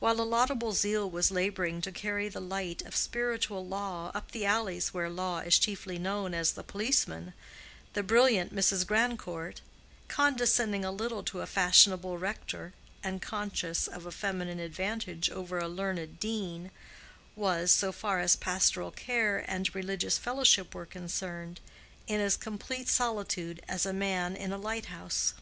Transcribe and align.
While 0.00 0.20
a 0.20 0.22
laudable 0.22 0.72
zeal 0.72 1.08
was 1.08 1.30
laboring 1.30 1.80
to 1.80 1.90
carry 1.90 2.28
the 2.28 2.42
light 2.42 2.82
of 2.82 2.94
spiritual 2.94 3.66
law 3.66 4.12
up 4.14 4.32
the 4.32 4.44
alleys 4.44 4.92
where 4.92 5.08
law 5.08 5.38
is 5.38 5.58
chiefly 5.58 5.98
known 5.98 6.34
as 6.34 6.52
the 6.52 6.62
policeman, 6.62 7.32
the 7.94 8.02
brilliant 8.02 8.54
Mrs. 8.54 8.86
Grandcourt, 8.86 9.62
condescending 10.08 10.84
a 10.84 10.92
little 10.92 11.22
to 11.22 11.40
a 11.40 11.46
fashionable 11.46 12.18
rector 12.18 12.74
and 13.02 13.22
conscious 13.22 13.88
of 13.88 14.04
a 14.04 14.12
feminine 14.12 14.60
advantage 14.60 15.30
over 15.30 15.58
a 15.58 15.68
learned 15.68 16.20
dean, 16.20 16.70
was, 17.34 17.72
so 17.72 17.92
far 17.92 18.20
as 18.20 18.36
pastoral 18.36 18.90
care 18.90 19.38
and 19.50 19.74
religious 19.74 20.18
fellowship 20.18 20.74
were 20.74 20.84
concerned, 20.84 21.60
in 22.06 22.20
as 22.20 22.36
complete 22.36 22.88
a 22.88 22.92
solitude 22.92 23.62
as 23.66 23.86
a 23.86 23.94
man 23.94 24.36
in 24.36 24.52
a 24.52 24.58
lighthouse. 24.58 25.32